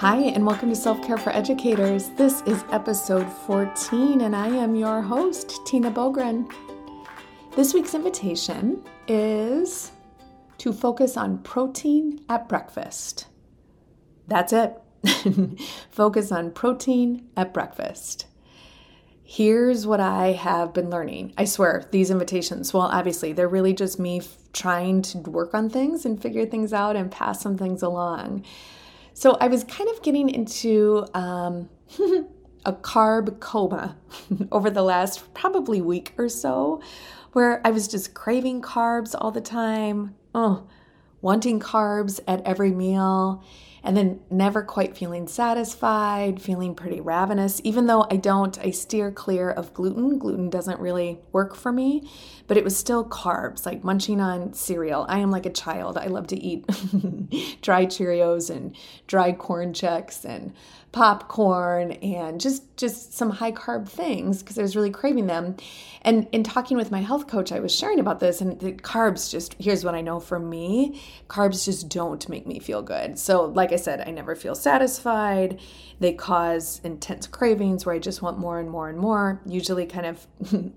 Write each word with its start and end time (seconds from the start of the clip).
Hi, 0.00 0.16
and 0.16 0.46
welcome 0.46 0.70
to 0.70 0.74
Self 0.74 1.06
Care 1.06 1.18
for 1.18 1.28
Educators. 1.28 2.08
This 2.16 2.40
is 2.46 2.64
episode 2.72 3.30
14, 3.30 4.22
and 4.22 4.34
I 4.34 4.48
am 4.48 4.74
your 4.74 5.02
host, 5.02 5.60
Tina 5.66 5.90
Boogren. 5.90 6.50
This 7.54 7.74
week's 7.74 7.92
invitation 7.92 8.82
is 9.08 9.92
to 10.56 10.72
focus 10.72 11.18
on 11.18 11.36
protein 11.40 12.24
at 12.30 12.48
breakfast. 12.48 13.26
That's 14.26 14.54
it. 14.54 14.80
focus 15.90 16.32
on 16.32 16.52
protein 16.52 17.28
at 17.36 17.52
breakfast. 17.52 18.24
Here's 19.22 19.86
what 19.86 20.00
I 20.00 20.32
have 20.32 20.72
been 20.72 20.88
learning. 20.88 21.34
I 21.36 21.44
swear, 21.44 21.86
these 21.90 22.10
invitations, 22.10 22.72
well, 22.72 22.84
obviously, 22.84 23.34
they're 23.34 23.48
really 23.48 23.74
just 23.74 23.98
me 24.00 24.22
trying 24.54 25.02
to 25.02 25.18
work 25.18 25.52
on 25.52 25.68
things 25.68 26.06
and 26.06 26.22
figure 26.22 26.46
things 26.46 26.72
out 26.72 26.96
and 26.96 27.10
pass 27.10 27.42
some 27.42 27.58
things 27.58 27.82
along. 27.82 28.46
So 29.20 29.36
I 29.38 29.48
was 29.48 29.64
kind 29.64 29.90
of 29.90 30.00
getting 30.00 30.30
into 30.30 31.04
um, 31.12 31.68
a 32.64 32.72
carb 32.72 33.38
coma 33.38 33.98
over 34.50 34.70
the 34.70 34.80
last 34.80 35.34
probably 35.34 35.82
week 35.82 36.14
or 36.16 36.30
so, 36.30 36.80
where 37.34 37.60
I 37.66 37.70
was 37.70 37.86
just 37.86 38.14
craving 38.14 38.62
carbs 38.62 39.14
all 39.14 39.30
the 39.30 39.42
time, 39.42 40.14
oh, 40.34 40.66
wanting 41.20 41.60
carbs 41.60 42.20
at 42.26 42.40
every 42.46 42.70
meal 42.70 43.44
and 43.82 43.96
then 43.96 44.20
never 44.30 44.62
quite 44.62 44.96
feeling 44.96 45.26
satisfied, 45.26 46.40
feeling 46.40 46.74
pretty 46.74 47.00
ravenous. 47.00 47.60
Even 47.64 47.86
though 47.86 48.06
I 48.10 48.16
don't, 48.16 48.58
I 48.58 48.70
steer 48.70 49.10
clear 49.10 49.50
of 49.50 49.72
gluten. 49.74 50.18
Gluten 50.18 50.50
doesn't 50.50 50.80
really 50.80 51.18
work 51.32 51.54
for 51.54 51.72
me, 51.72 52.08
but 52.46 52.56
it 52.56 52.64
was 52.64 52.76
still 52.76 53.04
carbs, 53.04 53.64
like 53.64 53.84
munching 53.84 54.20
on 54.20 54.52
cereal. 54.52 55.06
I 55.08 55.18
am 55.18 55.30
like 55.30 55.46
a 55.46 55.50
child. 55.50 55.96
I 55.96 56.06
love 56.06 56.26
to 56.28 56.36
eat 56.36 56.66
dry 57.62 57.86
Cheerios 57.86 58.50
and 58.50 58.76
dry 59.06 59.32
Corn 59.32 59.72
Chex 59.72 60.24
and 60.24 60.52
popcorn 60.92 61.92
and 61.92 62.40
just 62.40 62.76
just 62.76 63.12
some 63.14 63.30
high 63.30 63.52
carb 63.52 63.88
things 63.88 64.42
because 64.42 64.58
I 64.58 64.62
was 64.62 64.74
really 64.74 64.90
craving 64.90 65.26
them. 65.26 65.56
And 66.02 66.26
in 66.32 66.42
talking 66.42 66.76
with 66.76 66.90
my 66.90 67.00
health 67.00 67.28
coach, 67.28 67.52
I 67.52 67.60
was 67.60 67.74
sharing 67.74 68.00
about 68.00 68.20
this 68.20 68.40
and 68.40 68.58
the 68.58 68.72
carbs 68.72 69.30
just 69.30 69.54
here's 69.58 69.84
what 69.84 69.94
I 69.94 70.00
know 70.00 70.18
for 70.18 70.38
me, 70.38 71.00
carbs 71.28 71.64
just 71.64 71.88
don't 71.88 72.26
make 72.28 72.46
me 72.46 72.58
feel 72.58 72.82
good. 72.82 73.18
So 73.18 73.44
like 73.44 73.69
I 73.72 73.76
said, 73.76 74.02
I 74.06 74.10
never 74.10 74.34
feel 74.34 74.54
satisfied. 74.54 75.60
They 75.98 76.12
cause 76.12 76.80
intense 76.84 77.26
cravings 77.26 77.84
where 77.84 77.94
I 77.94 77.98
just 77.98 78.22
want 78.22 78.38
more 78.38 78.58
and 78.58 78.70
more 78.70 78.88
and 78.88 78.98
more, 78.98 79.40
usually 79.46 79.86
kind 79.86 80.06
of 80.06 80.26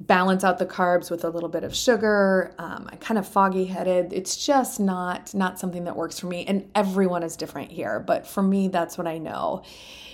balance 0.00 0.44
out 0.44 0.58
the 0.58 0.66
carbs 0.66 1.10
with 1.10 1.24
a 1.24 1.30
little 1.30 1.48
bit 1.48 1.64
of 1.64 1.74
sugar. 1.74 2.54
Um, 2.58 2.88
I'm 2.92 2.98
kind 2.98 3.18
of 3.18 3.26
foggy 3.26 3.66
headed. 3.66 4.12
It's 4.12 4.44
just 4.44 4.78
not 4.78 5.34
not 5.34 5.58
something 5.58 5.84
that 5.84 5.96
works 5.96 6.18
for 6.18 6.26
me. 6.26 6.44
And 6.46 6.70
everyone 6.74 7.22
is 7.22 7.36
different 7.36 7.70
here, 7.70 8.00
but 8.00 8.26
for 8.26 8.42
me, 8.42 8.68
that's 8.68 8.98
what 8.98 9.06
I 9.06 9.18
know. 9.18 9.62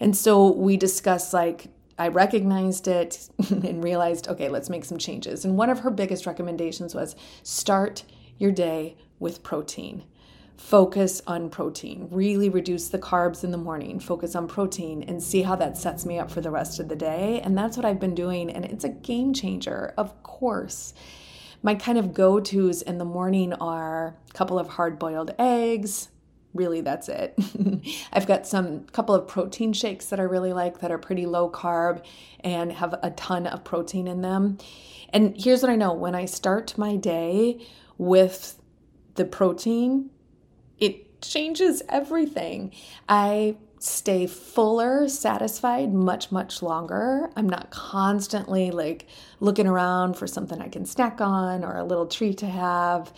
And 0.00 0.16
so 0.16 0.52
we 0.52 0.76
discussed 0.76 1.32
like 1.32 1.68
I 1.98 2.08
recognized 2.08 2.88
it 2.88 3.28
and 3.50 3.82
realized, 3.82 4.28
okay, 4.28 4.48
let's 4.48 4.68
make 4.68 4.84
some 4.84 4.98
changes. 4.98 5.44
And 5.44 5.56
one 5.56 5.70
of 5.70 5.80
her 5.80 5.90
biggest 5.90 6.26
recommendations 6.26 6.94
was 6.94 7.16
start 7.42 8.04
your 8.38 8.52
day 8.52 8.96
with 9.18 9.42
protein 9.42 10.04
focus 10.56 11.20
on 11.26 11.50
protein. 11.50 12.08
Really 12.10 12.48
reduce 12.48 12.88
the 12.88 12.98
carbs 12.98 13.44
in 13.44 13.50
the 13.50 13.58
morning, 13.58 14.00
focus 14.00 14.34
on 14.34 14.48
protein, 14.48 15.02
and 15.02 15.22
see 15.22 15.42
how 15.42 15.56
that 15.56 15.76
sets 15.76 16.06
me 16.06 16.18
up 16.18 16.30
for 16.30 16.40
the 16.40 16.50
rest 16.50 16.80
of 16.80 16.88
the 16.88 16.96
day. 16.96 17.40
And 17.44 17.56
that's 17.56 17.76
what 17.76 17.86
I've 17.86 18.00
been 18.00 18.14
doing. 18.14 18.50
And 18.50 18.64
it's 18.64 18.84
a 18.84 18.88
game 18.88 19.34
changer, 19.34 19.92
of 19.96 20.22
course. 20.22 20.94
My 21.62 21.74
kind 21.74 21.98
of 21.98 22.14
go 22.14 22.40
tos 22.40 22.82
in 22.82 22.98
the 22.98 23.04
morning 23.04 23.52
are 23.54 24.16
a 24.28 24.32
couple 24.32 24.58
of 24.58 24.68
hard 24.68 24.98
boiled 24.98 25.34
eggs. 25.38 26.08
Really, 26.54 26.80
that's 26.80 27.08
it. 27.08 27.38
I've 28.12 28.26
got 28.26 28.46
some 28.46 28.84
couple 28.84 29.14
of 29.14 29.28
protein 29.28 29.74
shakes 29.74 30.06
that 30.06 30.20
I 30.20 30.22
really 30.22 30.54
like 30.54 30.78
that 30.78 30.90
are 30.90 30.98
pretty 30.98 31.26
low 31.26 31.50
carb 31.50 32.02
and 32.40 32.72
have 32.72 32.94
a 33.02 33.10
ton 33.10 33.46
of 33.46 33.62
protein 33.62 34.08
in 34.08 34.22
them. 34.22 34.58
And 35.10 35.36
here's 35.38 35.60
what 35.60 35.70
I 35.70 35.76
know 35.76 35.92
when 35.92 36.14
I 36.14 36.24
start 36.24 36.78
my 36.78 36.96
day 36.96 37.66
with 37.98 38.60
the 39.16 39.24
protein, 39.24 40.10
it 40.78 41.20
changes 41.22 41.82
everything. 41.88 42.72
I 43.08 43.56
stay 43.78 44.26
fuller, 44.26 45.08
satisfied 45.08 45.92
much, 45.92 46.32
much 46.32 46.62
longer. 46.62 47.30
I'm 47.36 47.48
not 47.48 47.70
constantly 47.70 48.70
like 48.70 49.06
looking 49.40 49.66
around 49.66 50.14
for 50.16 50.26
something 50.26 50.60
I 50.60 50.68
can 50.68 50.86
snack 50.86 51.20
on 51.20 51.64
or 51.64 51.76
a 51.76 51.84
little 51.84 52.06
treat 52.06 52.38
to 52.38 52.46
have. 52.46 53.12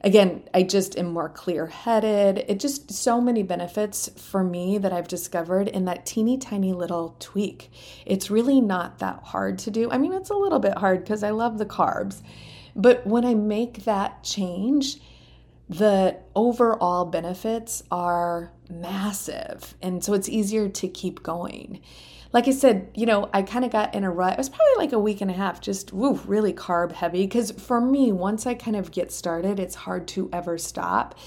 Again, 0.00 0.42
I 0.52 0.64
just 0.64 0.98
am 0.98 1.14
more 1.14 1.30
clear 1.30 1.66
headed. 1.66 2.44
It 2.46 2.60
just 2.60 2.92
so 2.92 3.22
many 3.22 3.42
benefits 3.42 4.10
for 4.16 4.44
me 4.44 4.76
that 4.76 4.92
I've 4.92 5.08
discovered 5.08 5.68
in 5.68 5.86
that 5.86 6.04
teeny 6.04 6.36
tiny 6.36 6.74
little 6.74 7.16
tweak. 7.20 7.70
It's 8.04 8.30
really 8.30 8.60
not 8.60 8.98
that 8.98 9.20
hard 9.22 9.58
to 9.60 9.70
do. 9.70 9.90
I 9.90 9.96
mean, 9.96 10.12
it's 10.12 10.28
a 10.28 10.34
little 10.34 10.58
bit 10.58 10.76
hard 10.76 11.04
because 11.04 11.22
I 11.22 11.30
love 11.30 11.56
the 11.56 11.64
carbs. 11.64 12.20
But 12.76 13.06
when 13.06 13.24
I 13.24 13.34
make 13.34 13.84
that 13.84 14.22
change, 14.22 14.98
the 15.78 16.16
overall 16.36 17.04
benefits 17.04 17.82
are 17.90 18.52
massive. 18.70 19.74
And 19.82 20.04
so 20.04 20.12
it's 20.12 20.28
easier 20.28 20.68
to 20.68 20.88
keep 20.88 21.22
going. 21.24 21.80
Like 22.32 22.46
I 22.46 22.52
said, 22.52 22.90
you 22.94 23.06
know, 23.06 23.28
I 23.32 23.42
kind 23.42 23.64
of 23.64 23.72
got 23.72 23.94
in 23.94 24.04
a 24.04 24.10
rut. 24.10 24.34
It 24.34 24.38
was 24.38 24.48
probably 24.48 24.74
like 24.76 24.92
a 24.92 24.98
week 24.98 25.20
and 25.20 25.30
a 25.30 25.34
half, 25.34 25.60
just 25.60 25.92
woo, 25.92 26.20
really 26.26 26.52
carb 26.52 26.92
heavy. 26.92 27.22
Because 27.22 27.50
for 27.50 27.80
me, 27.80 28.12
once 28.12 28.46
I 28.46 28.54
kind 28.54 28.76
of 28.76 28.92
get 28.92 29.10
started, 29.10 29.58
it's 29.58 29.74
hard 29.74 30.06
to 30.08 30.30
ever 30.32 30.58
stop. 30.58 31.18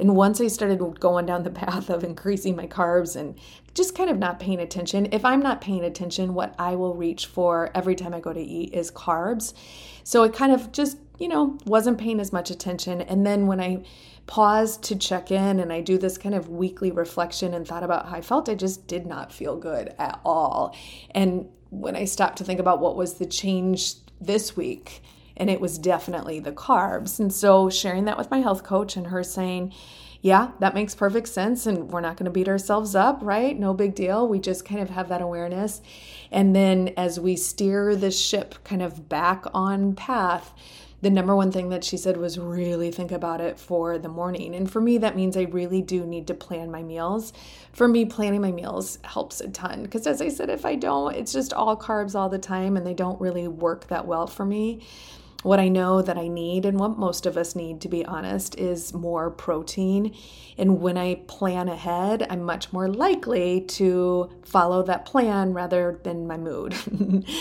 And 0.00 0.16
once 0.16 0.40
I 0.40 0.48
started 0.48 0.98
going 0.98 1.26
down 1.26 1.44
the 1.44 1.50
path 1.64 1.88
of 1.88 2.02
increasing 2.02 2.56
my 2.56 2.66
carbs 2.66 3.14
and 3.14 3.36
just 3.74 3.94
kind 3.94 4.10
of 4.10 4.18
not 4.18 4.40
paying 4.40 4.58
attention, 4.58 5.08
if 5.12 5.24
I'm 5.24 5.40
not 5.40 5.60
paying 5.60 5.84
attention, 5.84 6.34
what 6.34 6.56
I 6.58 6.74
will 6.74 6.94
reach 6.94 7.26
for 7.26 7.70
every 7.74 7.94
time 7.94 8.14
I 8.14 8.20
go 8.20 8.32
to 8.32 8.40
eat 8.40 8.74
is 8.74 8.90
carbs. 8.90 9.54
So 10.02 10.24
it 10.24 10.32
kind 10.32 10.52
of 10.52 10.72
just 10.72 10.98
you 11.22 11.28
know, 11.28 11.56
wasn't 11.66 11.98
paying 11.98 12.18
as 12.18 12.32
much 12.32 12.50
attention. 12.50 13.00
And 13.00 13.24
then 13.24 13.46
when 13.46 13.60
I 13.60 13.84
paused 14.26 14.82
to 14.82 14.96
check 14.96 15.30
in 15.30 15.60
and 15.60 15.72
I 15.72 15.80
do 15.80 15.96
this 15.96 16.18
kind 16.18 16.34
of 16.34 16.48
weekly 16.48 16.90
reflection 16.90 17.54
and 17.54 17.64
thought 17.64 17.84
about 17.84 18.08
how 18.08 18.16
I 18.16 18.22
felt, 18.22 18.48
I 18.48 18.56
just 18.56 18.88
did 18.88 19.06
not 19.06 19.30
feel 19.32 19.56
good 19.56 19.94
at 20.00 20.18
all. 20.24 20.74
And 21.12 21.48
when 21.70 21.94
I 21.94 22.06
stopped 22.06 22.38
to 22.38 22.44
think 22.44 22.58
about 22.58 22.80
what 22.80 22.96
was 22.96 23.14
the 23.14 23.26
change 23.26 23.94
this 24.20 24.56
week, 24.56 25.04
and 25.36 25.48
it 25.48 25.60
was 25.60 25.78
definitely 25.78 26.40
the 26.40 26.50
carbs. 26.50 27.20
And 27.20 27.32
so 27.32 27.70
sharing 27.70 28.04
that 28.06 28.18
with 28.18 28.32
my 28.32 28.40
health 28.40 28.64
coach 28.64 28.96
and 28.96 29.06
her 29.06 29.22
saying, 29.22 29.72
yeah, 30.22 30.50
that 30.58 30.74
makes 30.74 30.94
perfect 30.94 31.28
sense. 31.28 31.66
And 31.66 31.88
we're 31.90 32.00
not 32.00 32.16
going 32.16 32.24
to 32.24 32.32
beat 32.32 32.48
ourselves 32.48 32.96
up, 32.96 33.20
right? 33.22 33.56
No 33.56 33.74
big 33.74 33.94
deal. 33.94 34.26
We 34.26 34.40
just 34.40 34.64
kind 34.64 34.80
of 34.80 34.90
have 34.90 35.08
that 35.08 35.22
awareness. 35.22 35.82
And 36.32 36.54
then 36.54 36.94
as 36.96 37.20
we 37.20 37.36
steer 37.36 37.94
the 37.94 38.10
ship 38.10 38.56
kind 38.64 38.82
of 38.82 39.08
back 39.08 39.44
on 39.54 39.94
path, 39.94 40.52
the 41.02 41.10
number 41.10 41.34
one 41.34 41.50
thing 41.50 41.68
that 41.68 41.84
she 41.84 41.96
said 41.96 42.16
was 42.16 42.38
really 42.38 42.90
think 42.90 43.10
about 43.10 43.40
it 43.40 43.58
for 43.58 43.98
the 43.98 44.08
morning. 44.08 44.54
And 44.54 44.70
for 44.70 44.80
me, 44.80 44.98
that 44.98 45.16
means 45.16 45.36
I 45.36 45.42
really 45.42 45.82
do 45.82 46.06
need 46.06 46.28
to 46.28 46.34
plan 46.34 46.70
my 46.70 46.82
meals. 46.82 47.32
For 47.72 47.88
me, 47.88 48.04
planning 48.04 48.40
my 48.40 48.52
meals 48.52 48.98
helps 49.02 49.40
a 49.40 49.48
ton 49.48 49.82
because, 49.82 50.06
as 50.06 50.22
I 50.22 50.28
said, 50.28 50.48
if 50.48 50.64
I 50.64 50.76
don't, 50.76 51.14
it's 51.14 51.32
just 51.32 51.52
all 51.52 51.76
carbs 51.76 52.14
all 52.14 52.28
the 52.28 52.38
time 52.38 52.76
and 52.76 52.86
they 52.86 52.94
don't 52.94 53.20
really 53.20 53.48
work 53.48 53.88
that 53.88 54.06
well 54.06 54.28
for 54.28 54.46
me 54.46 54.80
what 55.42 55.60
I 55.60 55.68
know 55.68 56.02
that 56.02 56.16
I 56.16 56.28
need 56.28 56.64
and 56.64 56.78
what 56.78 56.98
most 56.98 57.26
of 57.26 57.36
us 57.36 57.56
need, 57.56 57.80
to 57.82 57.88
be 57.88 58.04
honest, 58.04 58.58
is 58.58 58.94
more 58.94 59.30
protein. 59.30 60.14
And 60.58 60.80
when 60.80 60.98
I 60.98 61.16
plan 61.26 61.68
ahead, 61.68 62.26
I'm 62.28 62.42
much 62.42 62.72
more 62.72 62.88
likely 62.88 63.62
to 63.62 64.30
follow 64.42 64.82
that 64.82 65.06
plan 65.06 65.52
rather 65.52 65.98
than 66.04 66.26
my 66.26 66.36
mood. 66.36 66.74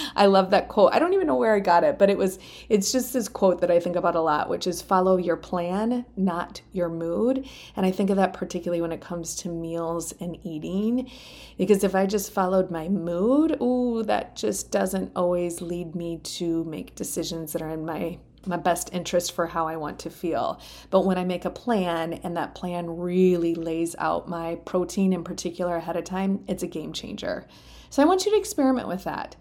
I 0.15 0.27
love 0.27 0.51
that 0.51 0.69
quote. 0.69 0.93
I 0.93 0.99
don't 0.99 1.13
even 1.13 1.27
know 1.27 1.35
where 1.35 1.53
I 1.53 1.59
got 1.59 1.83
it, 1.83 1.99
but 1.99 2.09
it 2.09 2.17
was, 2.17 2.39
it's 2.69 2.91
just 2.91 3.13
this 3.13 3.27
quote 3.27 3.61
that 3.61 3.71
I 3.71 3.79
think 3.79 3.95
about 3.95 4.15
a 4.15 4.21
lot, 4.21 4.49
which 4.49 4.65
is 4.65 4.81
follow 4.81 5.17
your 5.17 5.35
plan, 5.35 6.05
not 6.15 6.61
your 6.71 6.89
mood. 6.89 7.45
And 7.75 7.85
I 7.85 7.91
think 7.91 8.09
of 8.09 8.17
that 8.17 8.33
particularly 8.33 8.81
when 8.81 8.91
it 8.91 9.01
comes 9.01 9.35
to 9.37 9.49
meals 9.49 10.13
and 10.19 10.37
eating, 10.43 11.09
because 11.57 11.83
if 11.83 11.93
I 11.93 12.05
just 12.05 12.31
followed 12.31 12.71
my 12.71 12.87
mood, 12.87 13.57
ooh, 13.61 14.03
that 14.03 14.35
just 14.35 14.71
doesn't 14.71 15.11
always 15.15 15.61
lead 15.61 15.95
me 15.95 16.17
to 16.17 16.63
make 16.63 16.95
decisions 16.95 17.53
that 17.53 17.61
are 17.61 17.69
in 17.69 17.85
my 17.91 18.17
my 18.47 18.57
best 18.57 18.89
interest 18.91 19.33
for 19.33 19.45
how 19.45 19.67
I 19.67 19.75
want 19.75 19.99
to 19.99 20.09
feel. 20.09 20.59
But 20.89 21.05
when 21.05 21.19
I 21.19 21.23
make 21.23 21.45
a 21.45 21.51
plan 21.51 22.13
and 22.13 22.35
that 22.37 22.55
plan 22.55 22.97
really 22.97 23.53
lays 23.53 23.95
out 23.99 24.27
my 24.27 24.55
protein 24.65 25.13
in 25.13 25.23
particular 25.23 25.75
ahead 25.75 25.95
of 25.95 26.05
time, 26.05 26.43
it's 26.47 26.63
a 26.63 26.67
game 26.67 26.91
changer. 26.91 27.45
So 27.91 28.01
I 28.01 28.05
want 28.05 28.25
you 28.25 28.31
to 28.31 28.37
experiment 28.37 28.87
with 28.87 29.03
that. 29.03 29.35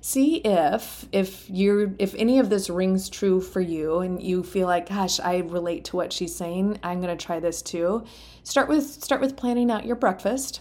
See 0.00 0.36
if 0.36 1.06
if 1.10 1.48
you're 1.48 1.94
if 1.98 2.14
any 2.14 2.38
of 2.38 2.50
this 2.50 2.70
rings 2.70 3.08
true 3.08 3.40
for 3.40 3.60
you 3.60 4.00
and 4.00 4.22
you 4.22 4.42
feel 4.42 4.68
like 4.68 4.88
gosh, 4.88 5.18
I 5.18 5.38
relate 5.38 5.86
to 5.86 5.96
what 5.96 6.12
she's 6.12 6.36
saying, 6.36 6.78
I'm 6.82 7.00
going 7.00 7.16
to 7.16 7.24
try 7.24 7.40
this 7.40 7.62
too. 7.62 8.04
Start 8.42 8.68
with 8.68 8.84
start 8.84 9.20
with 9.20 9.36
planning 9.36 9.70
out 9.70 9.86
your 9.86 9.96
breakfast 9.96 10.60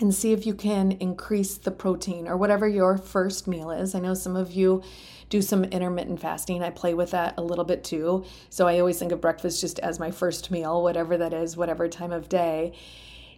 and 0.00 0.14
see 0.14 0.32
if 0.32 0.46
you 0.46 0.54
can 0.54 0.92
increase 0.92 1.56
the 1.56 1.70
protein 1.70 2.26
or 2.26 2.36
whatever 2.36 2.66
your 2.66 2.96
first 2.96 3.46
meal 3.46 3.70
is. 3.70 3.94
I 3.94 4.00
know 4.00 4.14
some 4.14 4.34
of 4.34 4.52
you 4.52 4.82
do 5.28 5.42
some 5.42 5.62
intermittent 5.64 6.20
fasting. 6.20 6.62
I 6.62 6.70
play 6.70 6.94
with 6.94 7.10
that 7.12 7.34
a 7.36 7.42
little 7.42 7.64
bit 7.64 7.84
too. 7.84 8.24
So 8.48 8.66
I 8.66 8.80
always 8.80 8.98
think 8.98 9.12
of 9.12 9.20
breakfast 9.20 9.60
just 9.60 9.78
as 9.78 10.00
my 10.00 10.10
first 10.10 10.50
meal, 10.50 10.82
whatever 10.82 11.16
that 11.18 11.32
is, 11.32 11.56
whatever 11.56 11.86
time 11.86 12.12
of 12.12 12.28
day. 12.28 12.72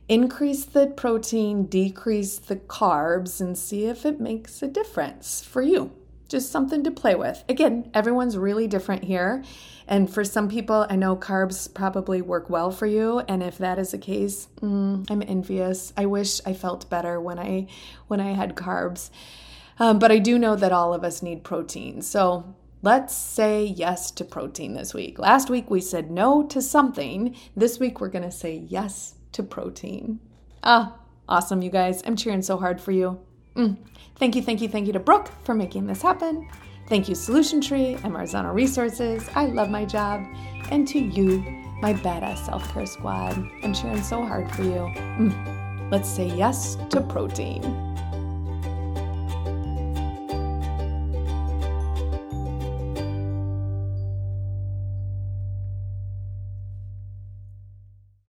increase 0.08 0.64
the 0.64 0.86
protein, 0.88 1.64
decrease 1.66 2.38
the 2.38 2.56
carbs, 2.56 3.40
and 3.40 3.56
see 3.56 3.86
if 3.86 4.04
it 4.04 4.20
makes 4.20 4.62
a 4.62 4.68
difference 4.68 5.42
for 5.44 5.62
you. 5.62 5.92
Just 6.32 6.50
something 6.50 6.82
to 6.84 6.90
play 6.90 7.14
with. 7.14 7.44
Again, 7.50 7.90
everyone's 7.92 8.38
really 8.38 8.66
different 8.66 9.04
here. 9.04 9.44
And 9.86 10.10
for 10.10 10.24
some 10.24 10.48
people, 10.48 10.86
I 10.88 10.96
know 10.96 11.14
carbs 11.14 11.72
probably 11.74 12.22
work 12.22 12.48
well 12.48 12.70
for 12.70 12.86
you. 12.86 13.18
And 13.28 13.42
if 13.42 13.58
that 13.58 13.78
is 13.78 13.90
the 13.90 13.98
case, 13.98 14.48
mm, 14.62 15.06
I'm 15.10 15.22
envious. 15.28 15.92
I 15.94 16.06
wish 16.06 16.40
I 16.46 16.54
felt 16.54 16.88
better 16.88 17.20
when 17.20 17.38
I 17.38 17.66
when 18.06 18.18
I 18.18 18.32
had 18.32 18.56
carbs. 18.56 19.10
Um, 19.78 19.98
but 19.98 20.10
I 20.10 20.18
do 20.18 20.38
know 20.38 20.56
that 20.56 20.72
all 20.72 20.94
of 20.94 21.04
us 21.04 21.20
need 21.20 21.44
protein. 21.44 22.00
So 22.00 22.54
let's 22.80 23.14
say 23.14 23.66
yes 23.66 24.10
to 24.12 24.24
protein 24.24 24.72
this 24.72 24.94
week. 24.94 25.18
Last 25.18 25.50
week 25.50 25.70
we 25.70 25.82
said 25.82 26.10
no 26.10 26.46
to 26.46 26.62
something. 26.62 27.36
This 27.54 27.78
week 27.78 28.00
we're 28.00 28.08
going 28.08 28.24
to 28.24 28.30
say 28.30 28.64
yes 28.70 29.16
to 29.32 29.42
protein. 29.42 30.18
Ah, 30.64 30.96
awesome, 31.28 31.60
you 31.60 31.70
guys. 31.70 32.02
I'm 32.06 32.16
cheering 32.16 32.40
so 32.40 32.56
hard 32.56 32.80
for 32.80 32.92
you. 32.92 33.20
Mm. 33.56 33.76
Thank 34.16 34.36
you, 34.36 34.42
thank 34.42 34.60
you, 34.60 34.68
thank 34.68 34.86
you 34.86 34.92
to 34.92 35.00
Brooke 35.00 35.30
for 35.44 35.54
making 35.54 35.86
this 35.86 36.02
happen. 36.02 36.48
Thank 36.88 37.08
you, 37.08 37.14
Solution 37.14 37.60
Tree 37.60 37.94
and 37.94 38.12
Marzano 38.14 38.52
Resources. 38.52 39.28
I 39.34 39.46
love 39.46 39.70
my 39.70 39.84
job. 39.84 40.24
And 40.70 40.86
to 40.88 40.98
you, 40.98 41.40
my 41.80 41.94
badass 41.94 42.44
self 42.46 42.72
care 42.72 42.86
squad. 42.86 43.36
I'm 43.62 43.74
cheering 43.74 44.02
so 44.02 44.24
hard 44.24 44.50
for 44.52 44.62
you. 44.62 44.90
Mm. 45.18 45.90
Let's 45.90 46.08
say 46.08 46.26
yes 46.26 46.76
to 46.90 47.00
protein. 47.00 47.91